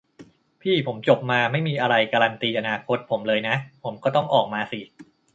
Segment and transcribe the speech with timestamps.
[0.61, 4.79] 'พี่ ผมจบมา ไม่มีอะไรการันตีอนาคตผมเลยนะ ผมก็ต้องออกมาสิ'